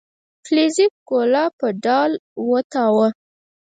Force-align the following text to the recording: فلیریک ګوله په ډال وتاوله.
فلیریک 0.45 0.93
ګوله 1.09 1.43
په 1.57 1.67
ډال 1.83 2.11
وتاوله. 2.49 3.09